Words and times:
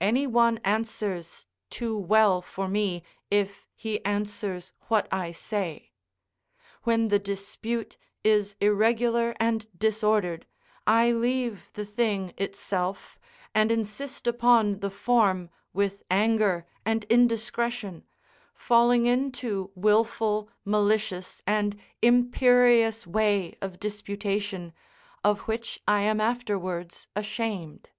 Any 0.00 0.26
one 0.26 0.56
answers 0.64 1.46
too 1.68 1.98
well 1.98 2.40
for 2.40 2.66
me, 2.66 3.02
if 3.30 3.66
he 3.74 4.02
answers 4.06 4.72
what 4.88 5.06
I 5.12 5.32
say: 5.32 5.92
when 6.84 7.08
the 7.08 7.18
dispute 7.18 7.98
is 8.24 8.56
irregular 8.58 9.36
and 9.38 9.66
disordered, 9.78 10.46
I 10.86 11.12
leave 11.12 11.68
the 11.74 11.84
thing 11.84 12.32
itself, 12.38 13.18
and 13.54 13.70
insist 13.70 14.26
upon 14.26 14.78
the 14.80 14.88
form 14.88 15.50
with 15.74 16.04
anger 16.10 16.64
and 16.86 17.04
indiscretion; 17.10 18.06
falling 18.54 19.04
into 19.04 19.72
wilful, 19.74 20.48
malicious, 20.64 21.42
and 21.46 21.78
imperious 22.00 23.06
way 23.06 23.58
of 23.60 23.78
disputation, 23.78 24.72
of 25.22 25.40
which 25.40 25.82
I 25.86 26.00
am 26.00 26.18
afterwards 26.18 27.08
ashamed. 27.14 27.90